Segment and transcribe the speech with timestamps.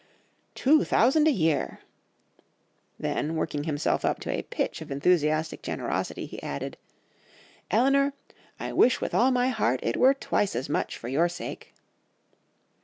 [0.55, 1.77] "'Two thousand a year!'
[2.99, 6.75] Then working himself up to a pitch of enthusiastic generosity, he added,
[7.69, 8.13] 'Elinor,
[8.59, 11.75] I wish with all my heart it were twice as much for your sake.